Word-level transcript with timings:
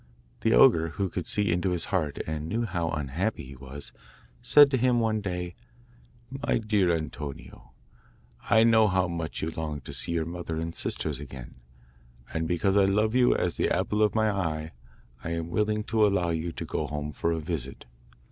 The 0.39 0.53
ogre, 0.53 0.87
who 0.97 1.09
could 1.09 1.27
see 1.27 1.51
into 1.51 1.69
his 1.69 1.85
heart 1.93 2.17
and 2.25 2.49
knew 2.49 2.65
how 2.65 2.89
unhappy 2.89 3.43
he 3.45 3.55
was, 3.55 3.91
said 4.41 4.71
to 4.71 4.77
him 4.77 4.99
one 4.99 5.21
day: 5.21 5.53
'My 6.31 6.57
dear 6.57 6.91
Antonio, 6.91 7.73
I 8.49 8.63
know 8.63 8.87
how 8.87 9.07
much 9.07 9.43
you 9.43 9.51
long 9.51 9.79
to 9.81 9.93
see 9.93 10.13
your 10.13 10.25
mother 10.25 10.55
and 10.57 10.73
sisters 10.73 11.19
again, 11.19 11.53
and 12.33 12.47
because 12.47 12.75
I 12.75 12.85
love 12.85 13.13
you 13.13 13.35
as 13.35 13.57
the 13.57 13.69
apple 13.69 14.01
of 14.01 14.15
my 14.15 14.31
eye, 14.31 14.71
I 15.23 15.33
am 15.33 15.51
willing 15.51 15.83
to 15.83 16.03
allow 16.07 16.31
you 16.31 16.51
to 16.51 16.65
go 16.65 16.87
home 16.87 17.11
for 17.11 17.31
a 17.31 17.39
visit. 17.39 17.85